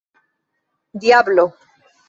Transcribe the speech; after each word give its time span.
diablo 0.99 1.45